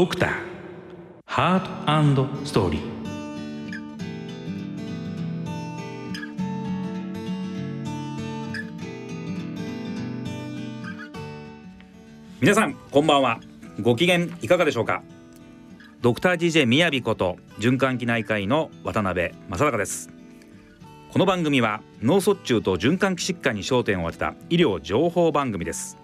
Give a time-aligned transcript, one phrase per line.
[0.00, 0.30] ドクター
[1.26, 2.80] ハートストーリー。
[12.40, 13.40] 皆さんこんばんは。
[13.82, 15.02] ご機嫌いかがでしょうか？
[16.00, 20.08] ドクター DJ みやびこと循環器内科医の渡辺正孝です。
[21.12, 25.98] この番組は脳卒中と循環器疾患に焦点を当てた医療情報番組です。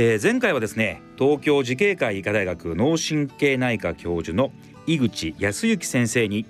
[0.00, 4.52] えー、前回はですね東京慈恵会医科大学脳神経内科教授の
[4.86, 6.46] 井口康之先生に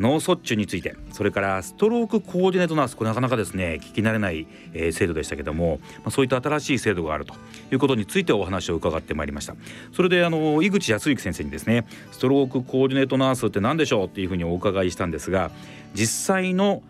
[0.00, 7.34] 脳卒中についてそれからストロークコーディネートナースこれなかなかですね聞き慣れない、えー、制度でしたけども、まあ、そういった新しい制度があると
[7.70, 9.54] いうことについてお話を伺ってまいりました。
[9.92, 15.52] それであの井口康之先生にですねストロークコーディネートナースって何でしょうっていうふうにお伺いしたんですが
[15.94, 16.82] 実際の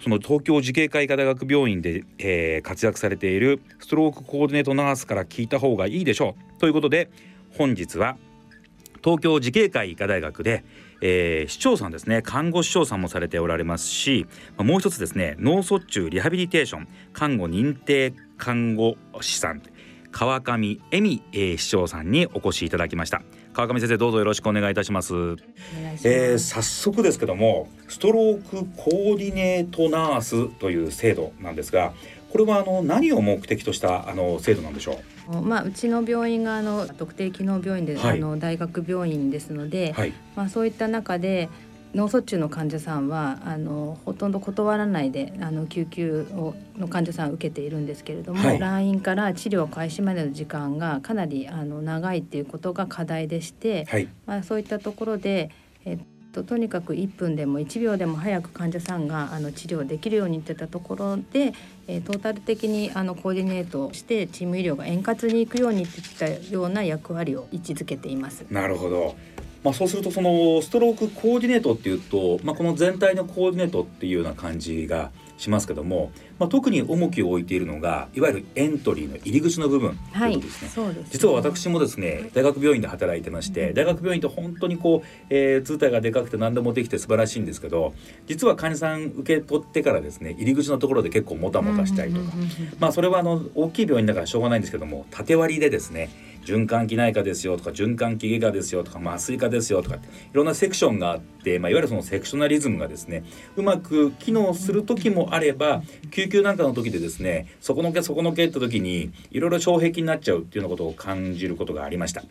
[0.00, 6.60] その東京慈恵会医科大学病院で、えー、活躍されているストロークコーディネートナースから聞いた方がいいでしょう。
[6.60, 7.10] ということで
[7.56, 8.16] 本日は
[9.02, 10.64] 東京慈恵会医科大学で、
[11.00, 12.22] えー、市長さんですね。
[12.22, 19.62] 看護師長さんもされておられますしもう一つですね脳卒中リハビリテーション看護認定看護師さん
[20.10, 23.22] 川上恵美、えー、市長さんにお越しいただきました。
[23.58, 25.14] 川上先生どうぞよろしくお願いいたします。
[26.04, 31.92] えー、早速ですけどもストロークコーディネートナースという制度なんですが
[32.30, 35.42] これはあの何を目的としたあの制度なんでしょう？
[35.42, 41.48] まあ、うちの病院があの特定機能病院で、はい、あの大学病院ですので、はい、まあ、そういった中で
[41.94, 55.50] 脳卒中の患者さんはあのほとんど断らないであの救急をの患者さんを受けているんですけれども、はい、来院から治療開始までの時間がかなりあの長いっていうことが課題でして、はい、まあ、そういったところで、
[55.84, 55.98] えっ
[56.32, 61.54] と、とにかく1分でも1秒でも早く患者さんがあの治療できるようにっていったところで、
[61.86, 68.44] えー、トータル的にあのコーディネートしてチーム医療が円滑にいくようにっていったような役割を位置づけています。
[68.50, 69.16] なるほど
[69.64, 80.84] まあ、そうするとそのストロークコーディネートっていうと、まあ、この全体のコーディネートっていうような感じがしますけども、まあ、特に重きを置いているのがいわゆるエントリーの入り口の部分ということですね。
[80.84, 87.94] はい、す実は私もですね大学病院で働いてまして、大学病院って本当にこう、えー、通体がでかくて何でもできて素晴らしいんですけど
[88.26, 92.32] 実は患者さん受け取ってからですね入り口のところで結構もたもたしたりとか、
[92.80, 96.10] まあそれはあの大きい病院だからしょうがないんですけども縦割りでですね
[96.48, 103.22] 循環器内科ですよとか循環器外科ですよとか麻酔科ですよとかっていろんなセクションがあって、まあ、いわゆるそのセクショナリズムがですね
[103.56, 112.22] うまく機能する時もあれば救急なんかの時でですねそこのけそこのけって時にいろいろ障壁になっちゃうっていうようなことを感じることがありました。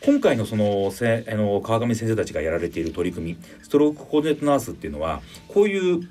[0.00, 6.08] 今回のそのせあの川上先生たちがやられている取り組みストロークコーディネートナースっていうのはこういう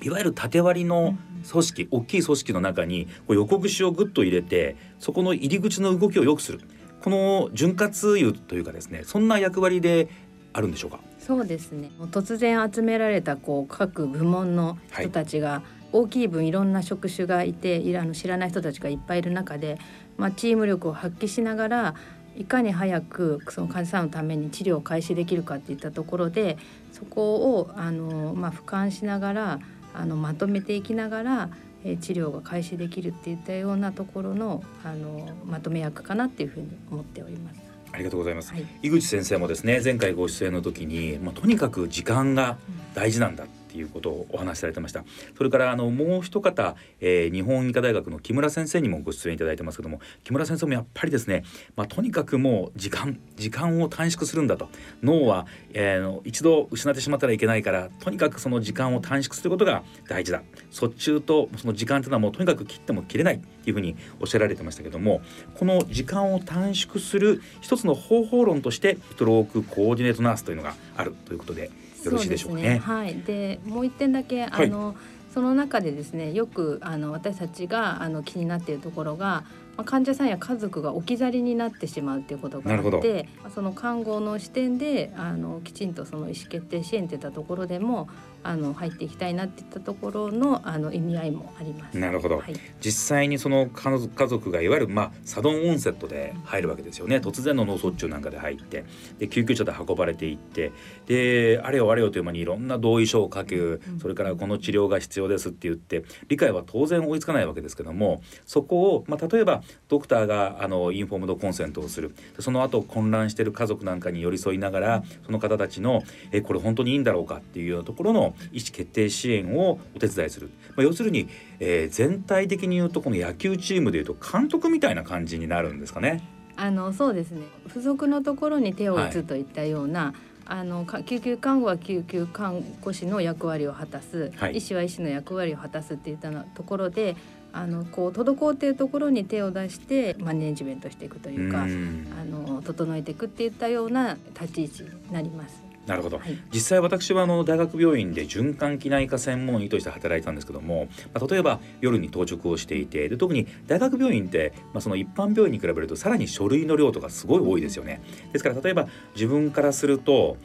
[0.00, 1.16] いわゆる縦割りの
[1.50, 6.60] 組織、大きい組織の中にこう横串をぐっと入れてそこの入り口の動きを良くする
[7.02, 10.08] この潤滑油というかですねそんな役割で
[10.52, 11.00] あるんでしょうか？
[11.18, 11.90] そうですね。
[12.10, 19.78] 突然集められたこう各部門の人たちが、はい大きい分いろんな職種がいてあの知らない人たちがいっぱいいる中で、
[20.18, 21.94] まあ、チーム力を発揮しながら
[22.36, 26.58] いかに早くその患者さんのために治療を開始できるかっていったところで
[26.92, 29.60] そこをあの、まあ、俯瞰しながら
[29.94, 37.60] あのまとめていきながらえ治療が開始できるっていったようなところのあのまとめ役かなっていうふうに思っております。
[37.92, 38.52] ありがとうございます。
[38.52, 42.56] はい、井口先生もですね前回ご出演の時に、まあ、とにかく時間が
[42.94, 45.04] 大事なんだ、っていうことをお話しされてました。
[45.36, 51.44] それからあのもう一方、えー、日本医科大学の木村先生にもご出演いただいてますけども木村先生もやっぱりですね、
[51.76, 54.68] まあ、とにかくもう時間時間を短縮するんだと。
[55.02, 60.42] 脳は、えー、一度失ってしまったらいけないからとにかくその時間を短縮することが大事だ。
[60.70, 65.20] 卒中とその時間というのはもうとにかく切っても切れないっていうふうにおっしゃられてましたけども
[65.54, 71.70] この時間を短縮する一つの方法論としてストロークコーディネートナースというのがあるということで
[72.04, 72.68] よろしいでしょうかね。
[72.74, 72.78] ね。
[72.78, 74.96] はい、でもう一点だけあの、はい、
[75.32, 79.44] その中でですねよくあの私たちがあの気になっているところが
[79.78, 88.08] まあ、患者さんや家族が置き去りになってしまうっていうことがあってその看護の視点であのきちんとその意思決定支援っていったところでも
[88.42, 91.98] あの入っていきたいなっていったところのあの意味合いもあります。
[91.98, 92.38] なるほど。
[92.38, 97.16] はい、実際にその家族がいわゆるまあサドンオンセットで入るわけですよね。
[97.16, 98.84] 突然の脳卒中なんかで入って
[99.18, 100.72] で救急車で運ばれていって
[101.06, 116.02] であれよあれよという間にいろんな同意書を書く、それからこの治療が必要ですって言って理解は当然追いつかないわけですけどもそこをまあ例えばドクターがあのインフォームドコンセントをするその後混乱している家族なんかに寄り添いながらその方たちの
[116.32, 121.28] えこれ本当にいいんだろうかっていうようなところの意思決定支援をお手伝いする、まあ、要するに、
[121.60, 126.22] えー、全体的に言うとこの野球チームでいうと監督みたいな感じになるんですかね。
[126.56, 127.42] あのそうですね。
[127.68, 130.14] 付属のところに手を打つといったような、はい。
[130.50, 137.16] あの救急看護は救急看護師の役割を果たす、はい、医師は医師の役割を果たすっていったところで
[137.52, 145.67] あのこう滞っているところに手を出してマネジメントしていくというかあの整えていくっていったような立ち位置になります。
[145.88, 158.02] なるほど、はい、実際私はあの大学病院で循環器内科専門医として働いてたんですけども、まあ、例えば夜に当直をしていてで特に大学病院って、まあ、その一般病院に比べるとさらに書類の量とかすごい多いですよね。
[158.32, 160.36] ですから例えば自分からすると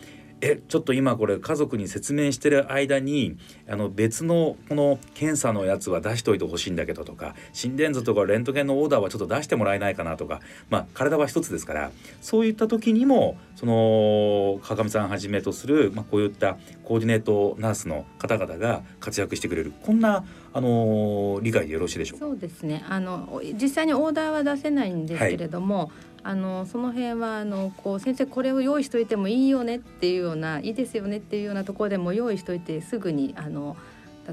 [0.45, 3.38] えちょっと今これ家族に説明してる間に
[3.69, 11.92] あの別のこの検査のやつは出しといてほしいんだけどとか心電図とかレントゲンのオーダーはちょっと出してもらえないかなとかまあ体は一つですから
[12.22, 19.74] そういった時にもその鏡さんはじめとする、まあ、こういったコーディネートナースの方々が活躍してくれる。
[19.83, 22.25] こんなあの理解でよろしいでしょうか？
[22.25, 22.83] そうですね。
[22.88, 25.89] あの実際にオーダーは出せないんですけれども、はい。
[26.25, 33.75] あのその辺はあのこう先生これを用意しといてもいいよねっていうようないいですよねっていうようなところでも用意しといてすぐにあの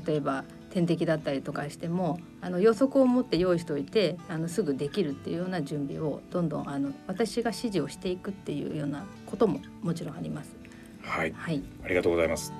[0.06, 10.60] 例えば点滴だったりとかしてもあの予測を持って用意しておいてあのすぐできるっていうような準備をどんどんあの私が指示をしていくっていうようなことももちろんあります。
[11.02, 12.52] はい、はい、ありがとうございます。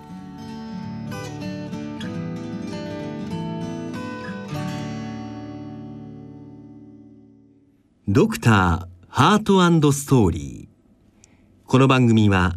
[8.09, 9.43] ドクターハー
[9.81, 11.71] トストーリー。
[11.71, 12.55] この番組は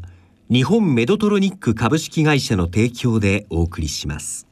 [0.49, 4.47] 日本メドトロニック株式会社の提供でお送りします。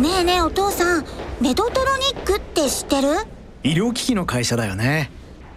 [0.00, 1.04] ねえねえお父さん、
[1.40, 3.08] メドトロニックって知ってる？
[3.62, 5.12] 医療機器の会社だよね。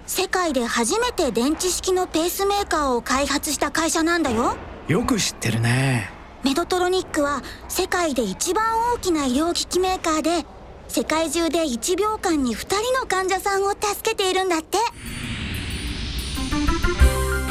[0.08, 4.56] 世界で初めて電池式のペースメーカーを開発した会社なんだよ。
[4.88, 6.12] よく知ってるね。
[6.44, 10.46] メドトロニックは世界で一番大きな医療機器メーカーで
[10.88, 14.78] 世界中で1秒間に2人の患者さんを助けているんだって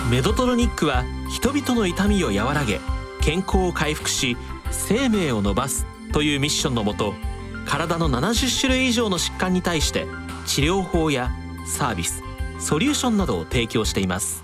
[0.08, 2.78] メドトロニックは人々の痛みを和らげ
[3.20, 4.36] 健康を回復し
[4.70, 7.14] 生命を伸ばすというミッションのもと
[7.66, 10.06] 体の70種類以上の疾患に対して
[10.46, 11.32] 治療法や
[11.66, 12.22] サービス
[12.64, 14.42] ソリューションなどを提供しています。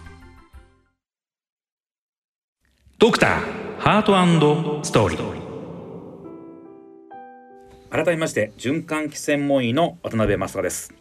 [2.99, 5.40] ドクターハートストーリー。
[7.88, 10.93] 改めまして循環器専門医の渡辺正です、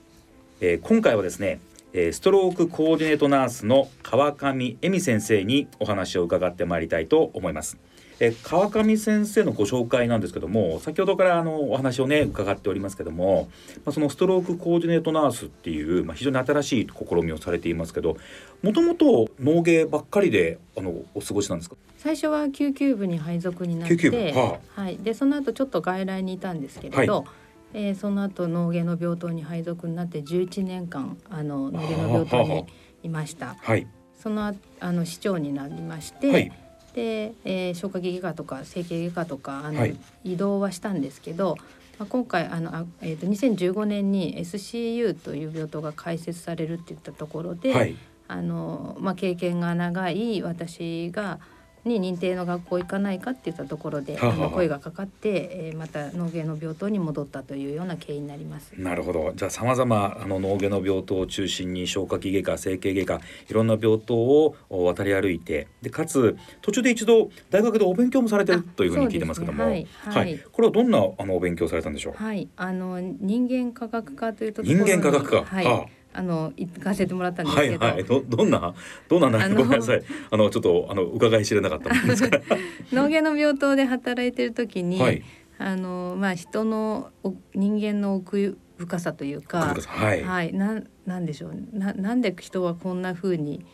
[0.62, 1.60] えー、今回はですね
[1.94, 7.78] ストロークコーディネートナースの川上恵美先生にお話を伺ってまいりたいと思います。
[8.20, 13.50] え川上先生のご紹介なんですけども先ほどからあのお話をね伺っておりますけども、
[13.86, 18.18] まあ、そのストロークコーディネートナースっていう、まあ、非常に新しい試みをされていますけど
[18.62, 21.76] もともと農芸ばっかりであのお過ごしなんですか？
[21.98, 27.26] 最初は救急部に配属になって、はあ、はい、でその後ちょっと外来にいたんですけれど、はい。
[27.72, 32.66] えー、その後脳外の病棟に配属になって11年間あの脳外の病棟に
[33.04, 33.56] いました。
[33.62, 33.86] はい、
[34.18, 36.52] そのあの市長になりまして、はい、
[37.00, 41.58] で、えー、消化器外科とか整形外科とかあの、はい、移動はしたんですけど、
[41.98, 47.96] まあ、今回あのあ、えーと、2015年に SCU という病棟が開設されるっていったところで、はい、
[48.28, 51.40] あのまあ、経験が長い私が
[51.86, 58.74] に認定の学校行かないかっていったところで、はは声がかかって、えー、また脳外の病棟に戻ったというような経緯になります。
[58.78, 59.32] なるほど。
[59.36, 72.14] じゃあ様々あの脳外の病棟を中心に消化器外科、整形外科いろんな病棟を渡り歩いて、でかつ途中で一度大学でお勉強もされてるというふうに聞いてますけども、ね、はい、はい、これはどんなあのお勉強されたんでしょう？
[72.14, 75.66] はい、あの人間科学科というと人間科学科、はい。
[75.66, 78.74] はああの行かせてもらったんですけど、はいはい、どどんな
[79.08, 79.58] どんな内容？
[79.58, 80.04] ごめんなさい。
[80.32, 82.38] あのちょっとあの伺い知れなかったもんですか？
[82.38, 82.44] ら
[82.92, 85.24] 脳外の病棟で働いてる時に、はい、
[85.60, 87.12] あのまあ人の
[87.54, 93.66] 人間の奥深さというか、はい、はい、ななんでしょうななんで人はこんな風に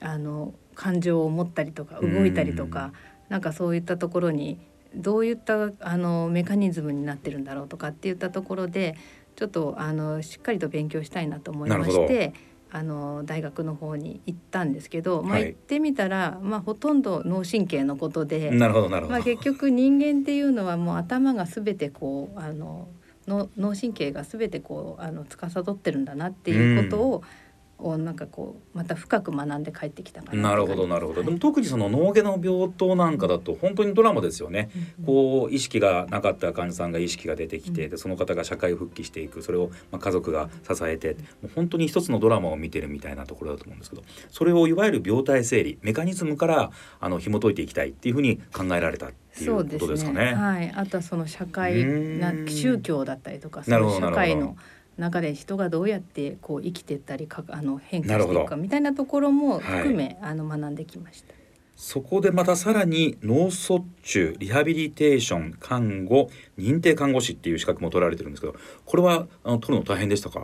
[0.00, 2.92] あの感情を持ったりとか動いたりとか
[3.28, 4.60] なんかそういったところに
[4.94, 8.96] どういったあのメカニズムになってるんだろうとかっていったところで
[9.38, 12.34] ちょっとあのしっかりと勉強したいなと思いまして
[12.72, 22.88] あの大学の方に行ったんですけど、まあ、行ってみたら、まあ、ほとんど脳神経のことでなるほどなるほど、まあ、結局人間っていうのはもう頭が全てこうあの
[23.28, 27.47] 脳神経が全てこうあの司ってるんだなっていうことを、うん
[27.78, 39.42] をなんかこうまた深く学んで帰ってきたかななるほどなるほど、はい、でも特にその脳外の病棟なんかだと本当にドラマですよね、うん、こう意識がなかった患者さんが意識が出てきて、うん、でその方が社会復帰していく。
[39.42, 46.70] それをまあ家族が支えて、もう本当に一つのドラマを見てるみたいなところだと思うんですけどそれをいわゆる病態整理メカニズムから
[47.00, 50.26] あの紐解いていきたいっていうふうに考えられたっていうことですかね。
[50.26, 50.34] ね。
[50.34, 54.56] はい、あとはその社会な宗教だったりとかその社会の
[54.98, 61.34] 中で人がどうやってこう生きてったりかあの変化していくかみたいなところも含め、はい、あの学んできました。
[61.76, 66.28] そこでまたさらに脳卒中リハビリテーション看護
[66.58, 70.40] 認定看護師っていう資格も取られてるんですけどこれはあの取るの大変でしたか？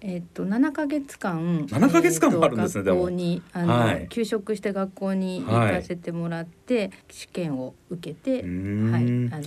[0.00, 9.42] えっと7か月間7か月間もあるんですね、学校にあの、はい、休職して学校に行かせてもらって、はい、試験を受けてはいあの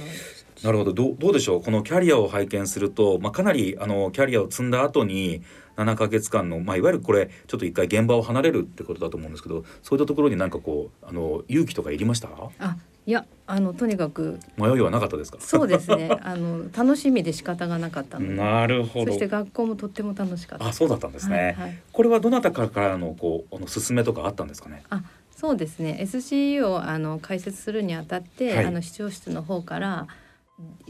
[0.63, 0.93] なるほど。
[0.93, 1.61] どどうでしょう？
[1.61, 5.41] このキャリアを拝見すると、まあ、かなりあのキャリアを積んだ後に
[5.77, 12.29] 7か月間の、まあ、いわゆるこれちょっと一回現場を離れるってことだと思うんですけどそういったところになんかこうあの勇気とかいりました？
[12.59, 12.77] あ
[13.07, 15.39] いやあのとにかく迷いはなかったですか？
[15.39, 16.15] そうですね。
[16.21, 18.35] あの楽しみで仕方がなかったので。
[18.35, 19.07] なるほど。
[19.07, 20.67] そして学校もとっても楽しかった。
[20.67, 24.83] あそうだったんですね、はいはい、これはどなたからのこうあの勧めとかあったんですかね？
[24.91, 25.01] あ
[25.35, 25.97] そうですね。
[25.99, 30.07] SCU をあの開設するにあたって、はい、あの市長室の方から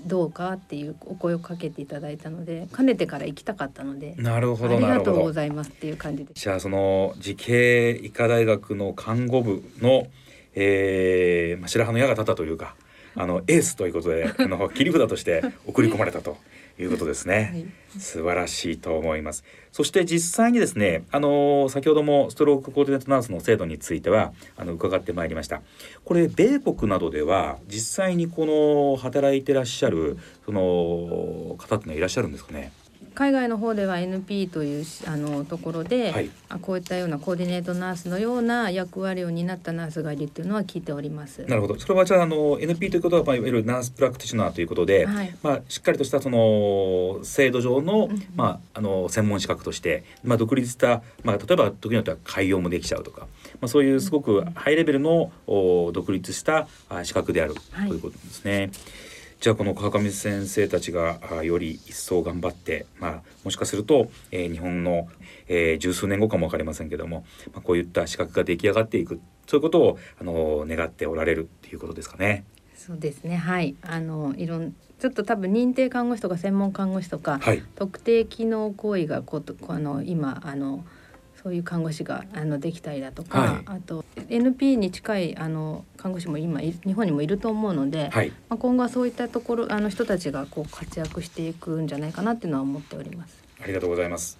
[0.05, 6.33] どうかっていうお声をかけていただいたのでかねてから行きたかったのでなるほどありがとうございますっていう感じで。
[6.33, 10.07] じゃあその慈恵医科大学の看護部の、
[10.55, 12.75] えーまあ、白羽の矢が立ったというか
[13.15, 16.37] あのエースということであの切り札として送り込まれたと
[16.83, 19.43] いうことですね、はい、素晴らしいと思います。
[19.71, 25.61] そして実際にですねあの先ほどもストロークコーディネートナースの制度についてはあの伺ってまいりました。
[26.03, 32.71] これ米国などでは実際にこの働いてらっしゃるその方ってのはいらっしゃるんですかね？
[33.13, 41.43] 海外の方では NP というあのところで、はい、あこういったようなコーディネートナースのような役割を担ったナースがいるっていうのは聞いております。
[41.43, 41.79] なるほど。
[41.79, 53.27] それはじゃああの NP ということはまあいわゆるナースプラクティショナーということで、はい、まあしっかりとしたその制度上の、うん、まああの専門資格としてまあ独立したまあ例えば時によっては開業もできちゃうとか、
[53.59, 56.67] まあそういうすごくハイレベルの、お独立した
[57.03, 57.55] 資格である、
[57.87, 58.71] ということですね。
[59.41, 65.07] じゃあこの川上先生たちがより一層頑張って、まあ、もしかすると、えー、日本の、
[65.47, 72.45] えー、十数年後かも分かりませんけども、まあ、こういった資格が出来上がっていくそういうことをあの願っておられるっていうことですかね。
[72.75, 73.35] そうですね。
[73.35, 73.75] はい。
[73.81, 80.85] あのいろんちょっと多分認定看護師とか専門看護師とか、はい、特定機能行為がこあの今あの
[81.43, 93.43] そういう看護師があのできたりだとか、はい、あと NP に近いあの看護師も今日本にもいると思うので、はい、まあ、今後はそういったところあの人たちがこう活躍していくんじゃないかなっていうのは思っております。
[93.61, 94.37] ありがとうございます。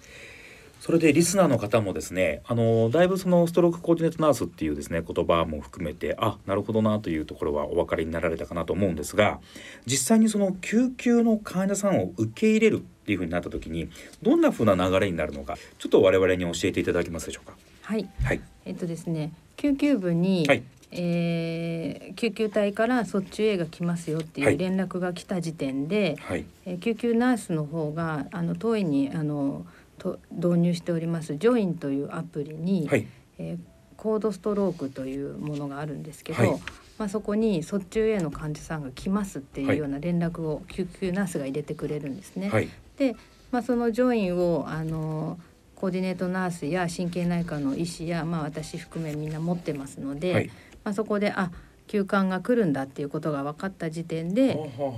[0.82, 9.38] それでリスナーの方もですねあのだいぶそのストロークコーディネートナースっていうですね言葉も含めてあなるほどなというところはお分かりになられたかなと思うんですが
[9.86, 13.90] 実際にその救急の患者さんを受け入れるっていうふうになった時に
[14.22, 17.54] どんなふうな流れになるのかちょっと我々に教えていただけますでしょうか？
[17.82, 20.62] はい、はい、えっとですね救急部に、はい。
[20.94, 29.64] えー、救急隊から卒中 A が来ますよっていう連絡が来た時点で、はい、えー、救急ナースの方があの当院にあの
[29.96, 33.06] と導入しておりますジョインというアプリに、はい、
[33.38, 33.58] えー、
[33.96, 36.60] コードストロークというものがあるんですけど、はい、
[36.98, 42.50] まあ、そこに卒中 A の患者さんが来ますっていうような連絡を救急ナースが入れてくれるんですね。
[42.98, 43.16] はい、で、
[43.50, 45.38] まあ、そのジョインをあの
[45.74, 50.50] コーディネートナースや神経内科の医師や、まあ、私含めみんな持ってますので、
[50.84, 51.50] まあ、そこであ
[51.88, 54.56] 休館が来るんだっていうことが分かった時点で、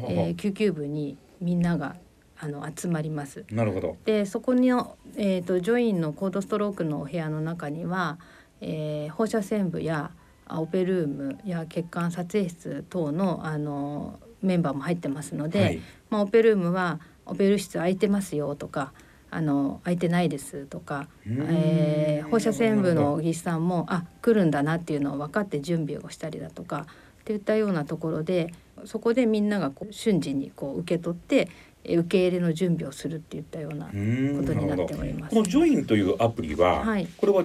[0.08, 1.96] えー、救急部にみんなが
[2.38, 3.44] あの集まります。
[3.50, 3.96] なるほど。
[4.04, 4.70] でそこに
[5.16, 8.18] えーと、ジョインのコードストロークのお部屋の中には、
[8.60, 10.10] えー、放射線部や
[10.50, 18.92] オペルームや血管撮影室等のあのメンバーも入ってますので、はい、まあ、オペルームはオペル室空いてますよとか
[19.30, 26.86] あの空いてないですとか、えー、放射線部の技師さんもあ来るんだなっていうのを分かって準備をしたりだとか
[27.22, 28.54] っていったようなところで
[28.84, 31.48] そこでみんながこう瞬時にこう受け取って
[31.84, 35.34] 受け入れの準備をするっていったようなことになっております。
[35.34, 37.44] このジョインというアプリは、はい、これは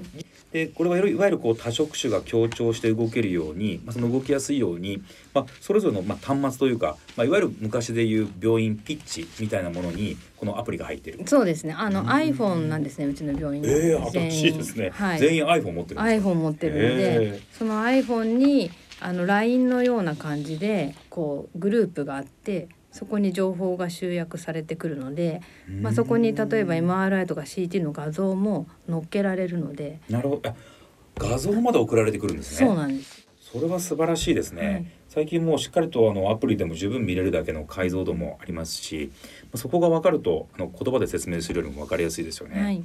[0.51, 5.03] でこれはいわゆるこう多職種が協調して動けるように、まあ、その動きやすいように、
[5.34, 11.20] まあ、それぞれのまあ端末というか、まあ、いわゆる昔でいう病院ピッチみたいなものにこのアプリが入ってる。
[11.27, 11.75] そうですね。
[11.77, 25.41] あの iPhone なんですねうちの病院ええー、新しいですね、はい、全員 iPhone 持ってる iPhone 持ってるので、えー、その iPhone にあの LINE のような感じでこうグループがあってそこに情報が集約されてくるので、
[25.81, 30.00] まあ、そこに例えば MRI とか CT の画像も載っけられるので。
[30.10, 30.55] なるほど。
[31.17, 32.67] 画像まで送られてくるんですね。
[32.67, 33.27] そうなんです。
[33.51, 39.12] それは素晴らしいですね、最近もうしっかりとあのアプリでも十分見れるだけの解像度もありますし
[39.55, 42.62] そこが分かるとあの言葉で説明するよりも分かりやすいですよね。
[42.62, 42.84] はい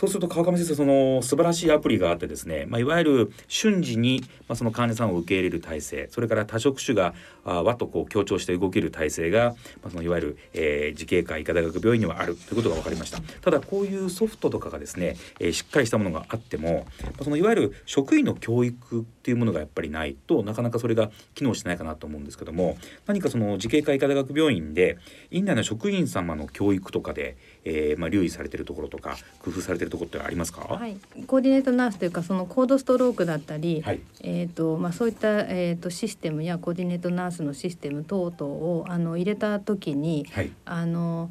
[0.00, 7.12] そうすると川上先生その素晴らしいアプリがあってですね、まあ、いわゆる瞬時に、まあ、その患者さんを受け入れる体制それから多職種が
[7.44, 13.20] あわっとこう強調して動ける体制が、まあ、そのいわゆる、えー、自警科医科大学病院にはあるということが分かりました。
[13.42, 24.96] ただこういうソフトとかがですね、えー、しっかりしたものがあっても、まあ、そのいわゆる職員の教育っていうものがやっぱりないとなかなかそれが機能しないかなと思うんですけども何かその自警科医科大学病院で
[25.30, 41.30] 院内の職員様の教育とかで、えーまあ、留意されてるところとか工夫されてるところってありますか、はい、コーディネートナースというかそのコードストロークだったり、はい、えーとまあ、そういった、えーと、システムやコーディネートナースのシステム等々をあの入れた時に、はい、あの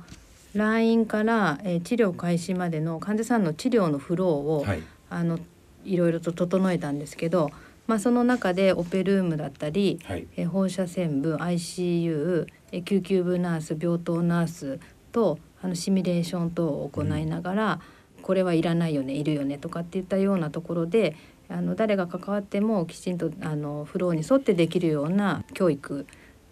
[0.53, 5.39] LINE から、えー、治療開始までの患者さんの治療のフローを、はい、あの
[5.86, 7.51] いろいろと整えたんですけど、
[7.88, 14.79] まあ、その中でオペルームだったり、はい、え放射線部 ICU え救急部ナース病棟ナース
[15.12, 17.99] とあのシミュレーション等を行いながら、うん。
[18.21, 21.15] これはいらないよねいるよねとかっていったようなところで
[21.49, 26.05] あの誰が関わってもきちんとあのフローに沿ってできるような教育っ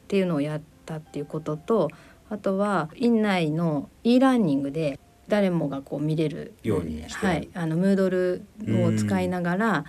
[0.07, 1.89] ていうのをやったっていうことと
[2.29, 8.43] あとは院内の e ラーニングで誰もがこう見れるようにはい、あのムードル
[8.85, 9.85] を使いながら、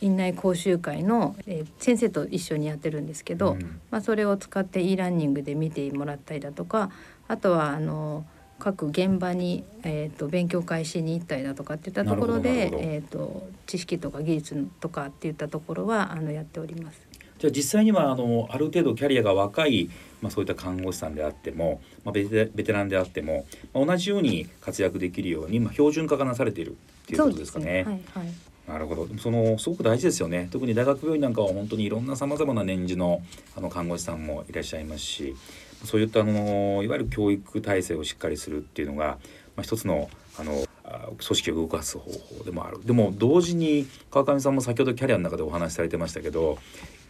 [0.00, 3.56] 院内講習会の、えー、先生と一緒にやってるんですけど、
[3.90, 6.90] まあ、それを使って e ラーニングで見てもらったりだとか
[7.26, 8.24] あとはあの
[8.58, 17.00] 各現場に、えーと、勉強会しに行ったりだとかっていったところで、えーと、知識とか技術とかっていったところはあのやっております。
[17.38, 19.90] じゃあ実際にはあのある程度キャリアが若い、
[20.22, 26.74] まあ、そういった看護師さんであっても、まあ、ベテベテランであっても、まあ、同じように活躍できるように、まあ、標準化がなされているっ
[27.06, 27.64] ていうことですかね。
[27.64, 27.84] ね。
[27.84, 28.32] はいはい。
[28.66, 29.08] なるほど。
[29.18, 30.48] そのすごく大事ですよね。
[30.50, 33.22] 特に大学病院なんかは本当にいろんなさまざまな年次の
[33.56, 35.36] あの看護師さんもいらっしゃいますし
[35.84, 39.18] そういったあのいわゆる教育体制をしっかりするっていうのが、
[39.56, 46.58] まあ、一つのあの組織を動かす方法でもあるでも同時に川上さんも先ほどキャリアの中でお話しされてましたけど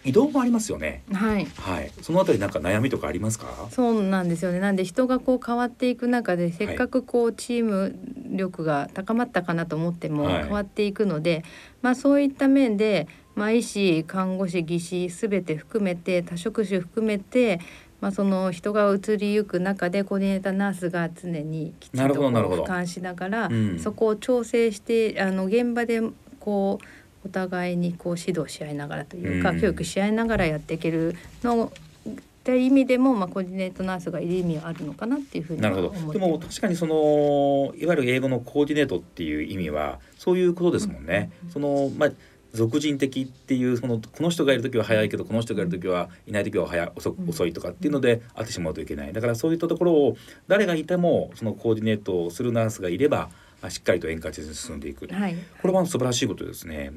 [0.04, 1.02] 移動もありますよね。
[1.12, 1.46] はい。
[1.56, 1.90] はい。
[2.00, 3.66] そのあたりなんか悩みとかありますか？
[3.72, 4.60] そうなんですよね。
[4.60, 7.98] なんで人がこう変わっていく中で、せっかくこうチーム
[8.30, 11.44] 力が高まったかなと思っても変わっていくので、はい、
[11.82, 17.58] まあそういった面で、まあ医師、看護師、技師すべて含めて多職種含めて。
[18.00, 26.02] まあ、その人が移りゆく中でコーディネーターナースが常にきちんと俯瞰しながら、うん、そこを調整してあの現場で
[26.38, 31.72] こうお互いにこう指導し合いながらというか、うん、教育し合いながらやっていけるの
[32.08, 32.08] っ
[32.44, 36.12] て意味でも、まあ、コーディネートナースがいる意味はあるのかなっていうふうになるほど。
[36.12, 41.32] でも確かにそのいわゆる英語のコーディネートっていう意味はそういうことですもんね。
[41.46, 42.10] うん、そのまあ
[42.56, 49.12] 俗人的っていうそのこの人がいる時は早いけどこの人がいる時はいない時は早遅遅いとかっていうので会ってしまうといけない。
[49.12, 50.16] だからそういったところを
[50.48, 53.30] 誰がいてもそのコーディネートをするナースがいれば
[53.68, 56.92] しっかりと円滑に進んでいく、はい、これは素晴らしいことですね。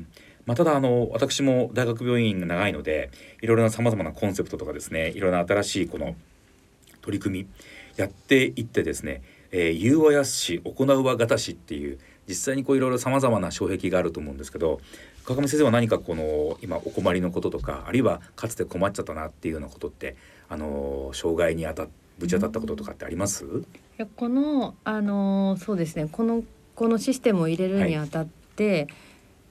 [0.46, 6.16] まあ、ただあの私も大学病院が長いのでいろいろなさまざまなコンセプトとかですねいろいろな新しいこの
[7.02, 7.48] 取り組み
[7.98, 14.80] やっていってですね「えー、言うはやすし行うはがたし」っていう実際にこういろいろさまざまな障壁があると思うんですけど
[15.30, 20.16] 川上先生は何かこの今お困りのこととかあるいはかつて困っちゃったなっていうようなことって
[20.50, 21.88] あの障害に当た
[22.18, 23.48] ぶち当たったこととかってあります、い
[23.98, 26.10] やこのあのそうですね。
[26.12, 28.88] このこのシステムを入れるにあたって、はい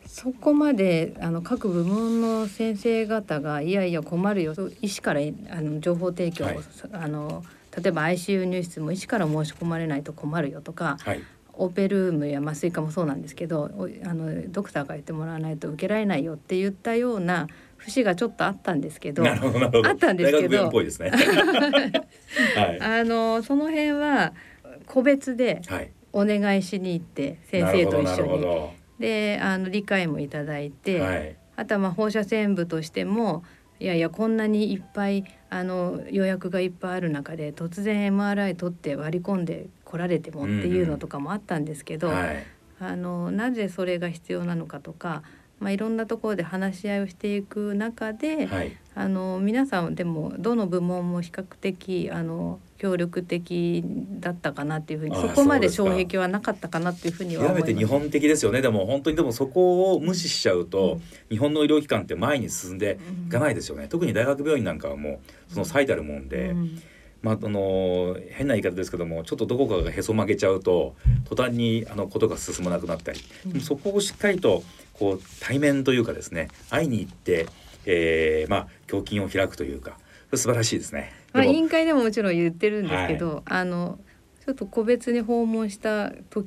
[0.09, 6.59] そこまであの各部門の先生方がいやいや困るよ医師からあの情報提供を、はい、
[6.93, 7.45] あの
[7.77, 11.23] 例えば ICU 入室も医師から申し込まれないと困るよとか、はい、
[11.59, 13.71] オペルームや麻酔科もそうなんですけど
[14.05, 19.39] あのドクターが言ってもらわないと受けられないよって言ったような節がちょっとあったんですけどあっ
[19.97, 20.71] たんですけど
[22.81, 24.33] あのその辺は
[24.87, 25.61] 個別で
[26.13, 28.79] お願いしに行って先生と一緒に。
[28.99, 33.45] であの理解もいただいて、はい、あとはまあ放射線部としても
[33.79, 42.47] いやいやこんなにいっぱいあの予約がいっぱいある中で突然 MRI 取って割り込んで来られてもっていうのとかもあったんですけど、うんはい、
[42.81, 45.23] あのなぜそれが必要なのかとか
[45.61, 53.83] まあ、いろんなところで話し合いをしていく中で、はい、あの皆さんでもどの部門も比較的あの協力的
[54.21, 58.63] だったかなっていうふうにそこまで障壁はなかったかなっていうふうには極めて日本的ですよね。
[58.63, 66.51] でも本当にでもそこを無視しちゃうと、うん、日本の医療機関って前に進んでいかないですよね、うん、特に大学病院なんかはもうその最たるもんで。
[66.51, 66.83] うん。
[67.21, 70.95] まあ、あの変な言い方ですけどもちょっとどこかがへそ曲げちゃうと
[71.29, 73.19] 途端にあのことが進まなくなったり、
[73.55, 74.63] うん、そこをしっかりと
[74.93, 77.49] こう対面というかですね会いに行って、
[77.87, 79.99] えー、まあ胸筋を開くというか
[80.33, 81.18] 素晴らしいですね。
[81.39, 83.99] まあ委員会でももちろん言ってるんですけど、はい、あの
[84.45, 86.45] ちょっと個別に訪問したと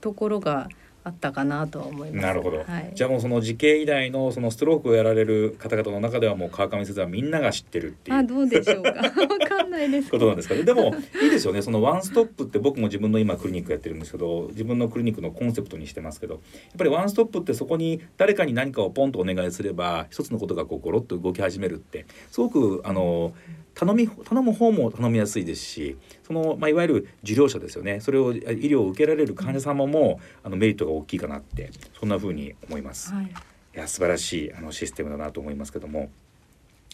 [0.00, 0.68] ところが
[1.04, 2.26] あったかなと思います。
[2.26, 2.58] なるほど。
[2.58, 8.16] はい、じゃあもうその時系医大のそのストロークをやられる方々の中ではもう川上先生はみんなが知ってるっていう。
[8.16, 8.90] あどうでしょうか。
[9.02, 9.10] わ
[9.48, 10.10] かんないです。
[10.10, 10.62] ことなんですかね。
[10.62, 11.60] でもいいですよね。
[11.62, 16.42] そのワンストップって僕も自分の今クリニックやってるんですけど、自分のクリニックのコンセプトにしてますけど、やっ
[16.78, 23.32] ぱりワンストップってそこに誰かに何かをポンとお願いすれば一つのことがこうゴロッと動き始めるってすごくあの。
[23.74, 28.00] 頼み頼む方も頼みやすいですしその、まあ、いわゆる受領者ですよね。
[28.00, 33.12] それを医療を受けられる患者様もあのメリットが大きいかなってそんなふうに思います。
[33.12, 33.28] はい、い
[33.72, 36.10] や素晴らしいあのシステムだなと思いますけども。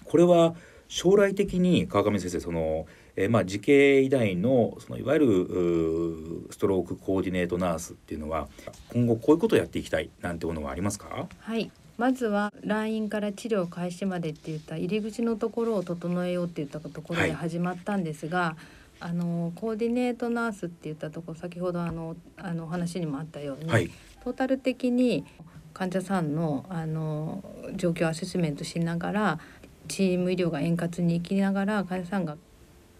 [0.05, 0.55] これは
[0.87, 2.87] 将来的に川上先生その、
[3.17, 5.27] えー、まあ慈恵医大のそのいわゆる
[6.51, 8.49] ストロークコーディネートナースっていうのは
[8.93, 11.29] 今後こういうことをやっていきたいなんてものはありますか？
[11.41, 18.57] はいまずは来院から治療開始までっていった入り口のところを整えようっていったところで始まったんですが、は
[19.01, 23.91] い、あのコーディネートナースって言ったところ先ほどあのあの話にもあったように、はい、
[24.23, 25.27] トータル的に
[25.75, 27.43] 患者さんのあの
[27.75, 29.39] 状況アセスメントしながら
[29.89, 32.37] チーム医療が円滑に生きながら患者さんが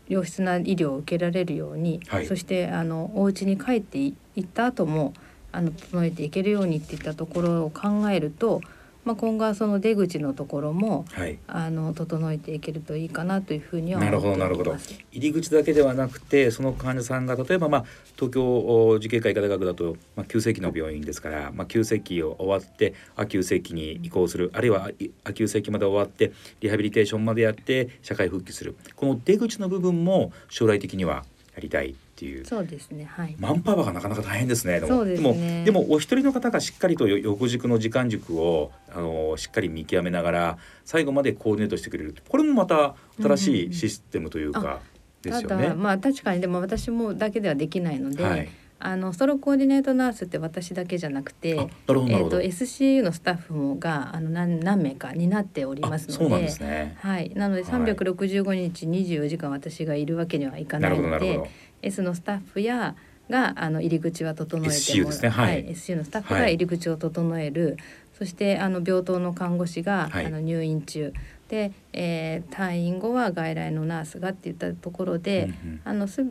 [0.09, 5.13] 良質な医療を受けられるように、はい、そしてあのお家に帰っていった後も
[5.53, 8.61] あの整えていけるようにっていったところを考えると
[9.09, 14.77] まあ、今後はその出口のところも、はい、あの整えていけるといいかなというふうにはなるほどなるほど。
[15.13, 17.85] 入り口だけではなくてその患者さんが例えば、まあ、
[18.17, 24.91] 東京慈恵会医科大学だと、まあ、急性期の病院ですから、まあ、急性期を終わって亜急性期に移行するあるいは
[25.25, 28.77] 亜急性期まで終わってリハビリテーションまでやって社会復帰する。
[28.95, 32.45] この出口の部分も将来的にはやりたいっていう。
[32.45, 33.37] そうですねはい。
[33.39, 35.05] マンパワーがなかなか大変ですねでも。
[35.05, 42.17] でもでもお一人の方がしっかりと横軸の時間軸をあのしっかり見極めながら最後までコーディネートしてくれる。
[42.29, 44.81] これもまた新しいシステムというか、
[45.23, 45.75] ですよね。
[45.75, 48.49] まあ確かにでも私もだけではできないので、はい、
[48.81, 57.33] あのソロコーディネートナースって私だけじゃなくて、えっ、ー、と SCU のスタッフもがあの何何名かになっておりますので、でね、はい。
[57.35, 61.51] なので365日24時間私がいるわけにはいかないので、
[61.83, 62.97] S のスタッフや
[63.31, 67.77] があの入り口は整えても、SCU ね、はい、はい、SCU のスタッフが入り口を整える、はい、
[68.19, 71.13] そしてあの病棟の看護師が、はい、あの入院中。
[71.49, 76.27] で、えー、退院後は外来のナースがっていったところで、うんうん、あのす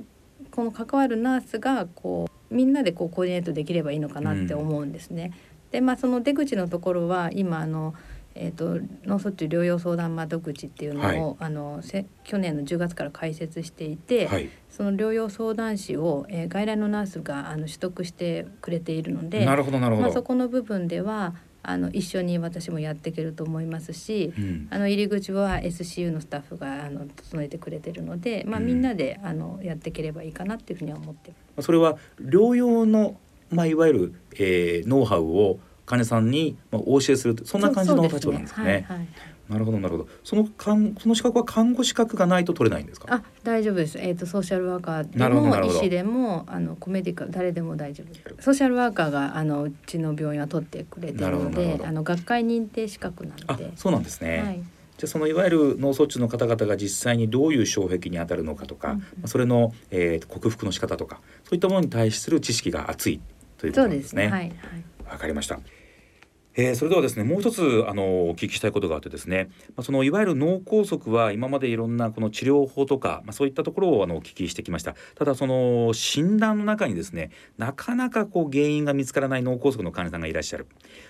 [0.51, 5.33] この関わるナースがこうみんなでこうコーディネートできればいいのかなって思うんですね。
[5.65, 7.95] うん、でまあその出口のところは今あの
[8.39, 21.35] えーと、脳卒中療養相談窓口っていうのを、はい、あのせ去年の10月から開設していて、はい、その療養相談士を、えー、外来のナースがあの取得してくれているのでなるほどなるほど、まあ、そこの部分では
[21.67, 31.65] あの一緒に私もやっていけると思いますし、うん、あの入り口は SCU のスタッフがあの整えてくれてるので、まあ、みんなで、あのやっていければいいかなっていうふうには思ってます。
[31.65, 33.19] それは療養の、
[33.49, 38.87] まあ、いわゆる、えー、ノウハウを患者さんにまあお教えするそんな感じの立場なんですかね。
[39.49, 40.09] なるほどなるほど。
[40.25, 43.07] そのかんその資格は看護資格がないと取れないんですか？
[43.09, 43.97] あ、大丈夫です。
[43.97, 48.43] えっ、ー、とソーシャルワーカーでも医師でもあのコメディカル誰でも大丈夫です。
[48.43, 53.71] ソーシャルワーカーがあのうちの病院は取ってくれてるので、あの学会認定資格なので。
[53.77, 54.43] そうなんですね。
[54.43, 54.61] はい。
[54.97, 63.21] じゃそのいわゆる脳卒中の方々が実際にどういう障壁に当たるのかとか、うんうん、それの、えー、克服の仕方とかそういったものに対する知識が厚い
[63.59, 64.25] ということなんですね。
[64.25, 64.59] わ、ね、
[65.05, 65.59] はい、かりました。
[66.59, 74.95] えー、それではですねもう一つあのお聞きしたいことがあってですね、まあ、そのいわゆる脳梗塞は今までいろんなこの治療法とか、まあ、そういったところをあのお聞きしてきました。
[75.15, 80.65] ただその診断の中にですねなかなかこう原因が見つからない脳梗塞の患者さんがいらっしゃる。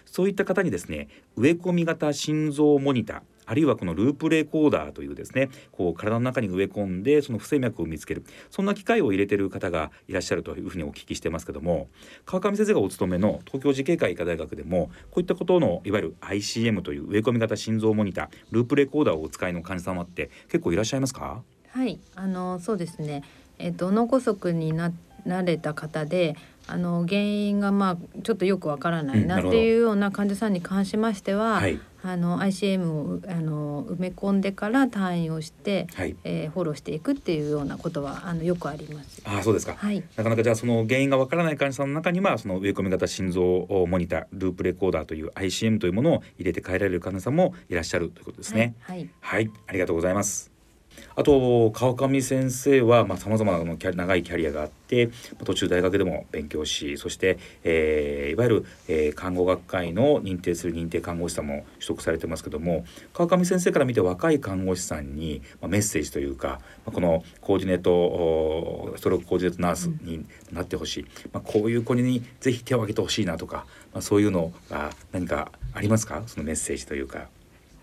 [0.06, 1.08] そういった方にですね
[1.38, 8.24] 植え込み型心臓モニターあるいはこのループレコーダーというですねこう体の中に植え込んでその不整脈を見つける。
[8.52, 11.88] そんな機械を入れてる方がいらっしゃるというふうにお聞きしてますけども
[12.26, 21.42] 川上先生がお勤めの東京慈恵会医科大学でもこういったことのいわゆる ICM という植え込み型心臓モニターループレコーダーをお使いの患者様って結構いらっしゃいますか？
[21.70, 23.24] はいあのそうですね。
[23.60, 24.92] えっと脳梗塞にな
[25.26, 26.36] なれた方で
[26.68, 39.22] あの原因がまあちょっとよくわからないなっていうような患者さんに関しましては、はい、あの ICM をあの埋め込んでから退院をして、はい、えー、フォローしていくっていうようなことはあのよくあります。
[39.26, 43.42] あそうですか、はい、なかなかじゃあその原因がわからない患者さんの中にはその植え込み型心臓
[43.88, 48.76] モニターループレコーダーという ICM というものを入れて変えられる患者さんもいらっしゃるということですね。
[48.82, 50.57] はい、はい、はい、ありがとうございます。
[51.16, 55.10] あと川上先生はさまざ、まな長いキャリアがあって
[55.44, 76.22] 途中大学でも勉強しそして、えー、いわゆる、えー、看護学会の認定する認定看護師さんも取得されてますけども川上先生から見て若い看護師さんに、まあ、メッセージというか、まあ、このコーディネートストロークコーディネートナースになってほしい、まあ、こういう子にぜひ手を挙げてほしいなとか、まあ、そういうのが何かありますか？
[76.28, 77.28] そのメッセージというか。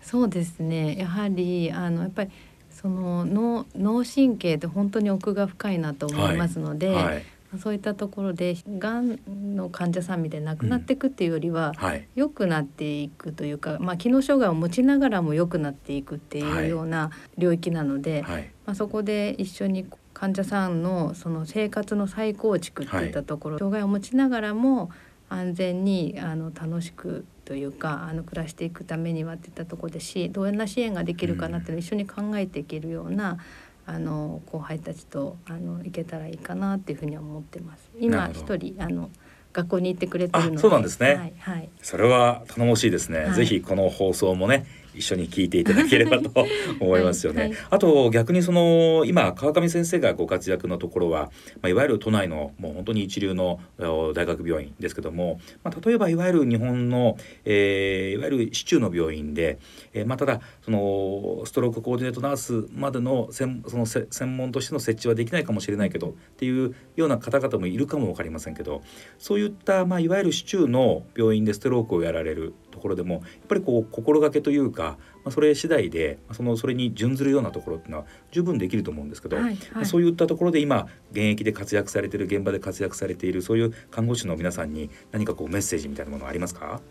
[0.01, 0.97] そうですね。
[0.97, 2.31] やはりあのやっぱり
[2.75, 7.23] その脳脳神経って本当に奥が深いなと思いますので、はいはい、
[7.57, 9.17] そういったところでがん
[9.55, 18.25] の患者さんみたいに亡くなっていくっていうよりは、うんはい、良くなっていくというか、まあ、機能障害を持ちながらも良くなっていくっていうような領域なので、
[18.65, 24.91] まあ、そこで一緒に患者さんのその生活の再構築っていったところ、障害を持ちながらも
[25.29, 33.37] 安全にあの楽しくというかあの暮らしていくためにはっていったところでしどんな支援ができるかなっていうのを一緒に考えていけるような、
[33.85, 37.89] あの後輩たちとあの行けたらいいかなっていうふうに思ってます。
[37.99, 39.09] 今一人あの
[39.53, 41.15] 学校に行ってくれてるので、そうなんですね。
[41.15, 43.25] はい、はい、それは頼もしいですね。
[43.25, 46.31] はい、ぜひこの放送もね一緒に聞いていただければと
[46.79, 47.41] 思いますよね。
[47.41, 51.31] はいはい、あと逆にその今川上先生がご活躍のところは、
[51.61, 59.59] まあ、いわゆる都内のもう本当に一流の大学病院ですけども、まあ、例えばいわゆる日本の、えー、いわゆる市中の病院で、
[59.93, 68.81] えー、まあ、ただそのストロークコーディネートナースまでの専その専門としての設置はできないかもしれないけどっていうような方々もいるかも分かりませんけど
[69.17, 86.81] そういった、まあ、いわゆる市中の病院でストロークをやられるところでもやっぱりこう心がけというか、まあ、それ次第でそのそれに準ずるようなところっていうのは十分できると思うんですけど、はいはい、そういったところで今現役で活躍されている現場で活躍されているそういう看護師の皆さんに何かこうメッセージみたいなものはありますか？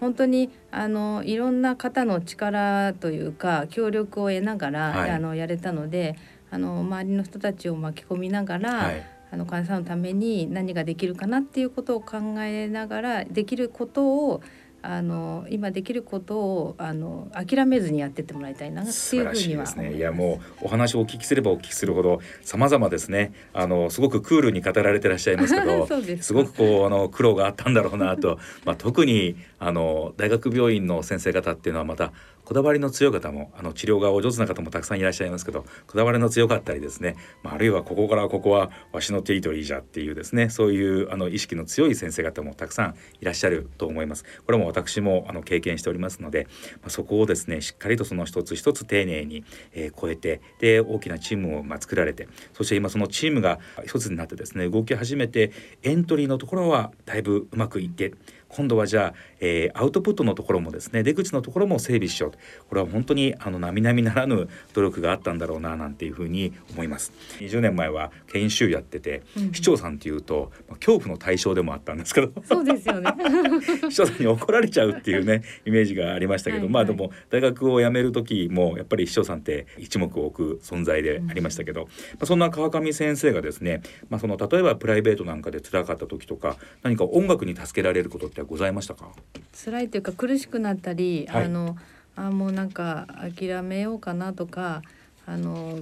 [0.00, 6.16] 本当にあのいろんな方の力というか協力を得ながら、はい、あのやれたので
[6.50, 14.42] あの周りの人たちを巻き込みながら、はい、あの患者さんのために何ができるかなっていうことを考えながらできることを
[14.88, 19.94] あの今できることをあの諦めずにやってってもらいたいなっていうふうにはですね。
[19.94, 23.32] いやもうお話をお聞きすればお聞きするほど様々ですね。
[23.52, 32.12] あのすごくクールに語られてらっしゃいますけど、 すすごくこうあの苦労があったんだろうなと、まあ特にあの大学病院の先生方っていうのはまた
[32.46, 44.24] こだわりの強い方もあの治療がお上手な方もたくさんいらっしゃいますけどこだわりの強かったりですね、まあ、あるいはここからここはわしのテリトリーじゃっていうですねそういうあの意識の強い先生方もたくさんいらっしゃると思います。
[44.46, 46.46] これも私もあの経験しておりますので、
[46.82, 55.50] まあ、そこをですねしっかりとその一つ一つ丁寧に、えー、超えてで大きなチームをま作られてそして今そのチームが一つになってですね動き始めて
[55.82, 58.12] エントリーのところはだいぶうまくいって
[58.56, 62.38] 今度はじゃあ、えー、アウトプットのところもですね出口のところも整備しようと。
[62.68, 67.12] これは本当にあの並々ならぬ努力があったんだろうななんていうふうに思います。
[67.40, 72.32] 20年前は研修やってて、うん、市長さんっていうと、まあ、恐怖の対象でもあったんですけど。
[72.44, 73.12] そうですよね。
[73.90, 89.10] 市長さんに怒られちゃうっていうね イメージがありましたけど、はいはい、まあでも大学を辞める時もやっぱり市長さんって一目置く存在でありましたけど、うん、まあ、そんな川上先生がですね、まあ、その例えばプライベートなんかで辛かった時とか何か音楽に助けられることってございましたか？
[89.52, 91.76] 辛いというか苦しくなったり、はい、あの
[92.16, 93.06] あもうなんか
[93.36, 94.82] 諦めようかなとか
[95.26, 95.78] あの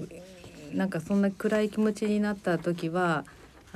[0.72, 3.24] なんかそんな暗い気持ちになった時は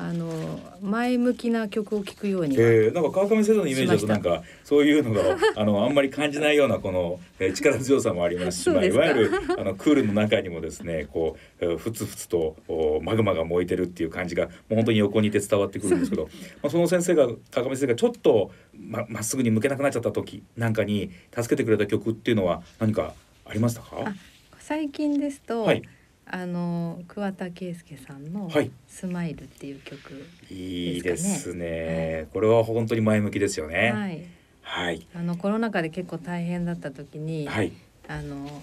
[0.01, 12.55] あの前向きな曲を聴くようにえー、なんか川上先生のイメージだとなんかそういうのが あのあんまり感じないようなこの、えー、力強さもありますしまあ、いわゆるあのクールの中にもですねこうふつふつと
[13.03, 16.29] マグマが燃えてるっていう感じがもう本当に横にいて伝わってくるんですけど
[16.63, 24.15] まあ、その先生が川上先生がちょっとままっすぐに向けなくなっちゃった時なんかに助けてくれた曲っていうのは何かありましたか？
[24.61, 25.83] 最近ですと、はい
[26.31, 28.51] あの桑田佳祐さんの
[28.87, 33.93] 「スマイル」っていう曲、ねはい、いいですね、はい、これは本当に前向きですよね。
[33.93, 34.25] はい、
[34.63, 37.73] はい、あのコロナ禍で結構大変だった時に、はい、
[38.07, 38.63] あの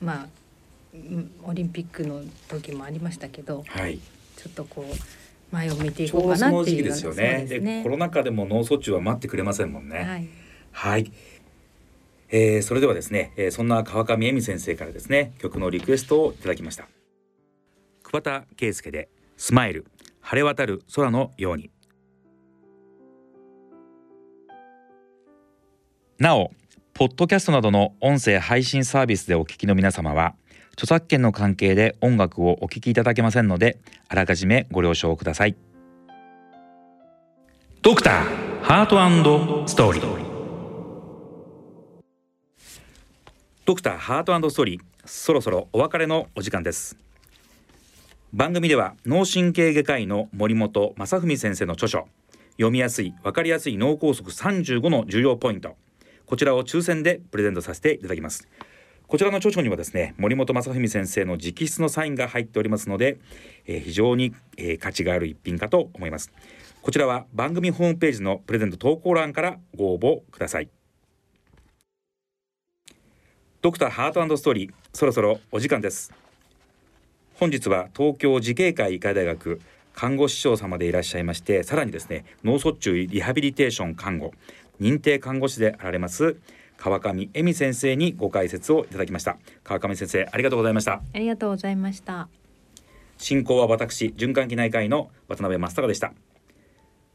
[0.00, 0.28] まあ
[1.44, 3.98] オリンピックの時もありましたけど、はい、
[4.36, 7.46] ちょっとこう前を見ていこうかなっていうですよね。
[7.48, 9.98] で、ね、コロナ禍でも脳卒中は待ってくれませんもんね。
[9.98, 10.28] はい、
[10.72, 11.12] はい
[12.30, 16.86] えー、それではですね、えー、そんな川上恵美先生からですね曲のリクエストをいただきました。
[18.02, 19.86] 桑田佳祐でスマイル
[20.20, 21.70] 晴れ渡る空のように。
[26.18, 26.50] なお
[26.94, 30.34] ポッドキャストなどの音声配信サービスでお聞きの皆様は
[30.72, 35.56] 著作権の関係で音楽をお聞きいただけませんのであらかじめご了承ください。
[37.80, 40.27] ドクターハートストーリー。
[43.68, 46.96] ドクターハートストーリーそろそろお別れのお時間です。
[48.32, 52.08] 番組では脳神経外科医の森本正文先生の著書
[52.52, 55.76] 読みやすい分かりやすい脳梗塞35の重要ポイント
[56.24, 58.48] こちらを抽選でプレゼントさせていただきます。
[59.06, 63.18] こちらの著書にはですね森本正文先生の直筆のサインが入っておりますので、
[63.66, 66.32] えー、非常に、えー、価値がある一品かと思います。
[66.80, 70.70] こちらは番組ホームページのプレゼント投稿欄からご応募ください。
[73.60, 76.12] ドクターハートストーリーそろそろお時間です。
[77.34, 79.60] 本日は東京慈恵会医科大学
[79.92, 84.32] 看護師長様でいらっしゃいましてさらにですね脳卒中リハビリテーション看護
[84.80, 86.36] 認定看護師であられます
[86.76, 89.36] 川上恵美先生にご解説をいただきました。
[89.64, 91.02] 川上先生ありがとうございました。
[91.12, 92.28] ありがとうございました。
[93.16, 96.12] 進行は私循環器内科医の渡辺正孝でした。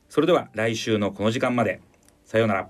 [0.09, 1.79] それでは来週のこの時間まで
[2.25, 2.69] さようなら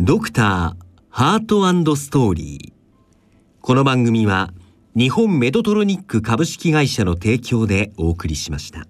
[0.00, 2.72] ドクターハートストーリー
[3.60, 4.50] この番組は
[4.96, 8.88] 日本メドトロニック株式会社の提供でお送りしました。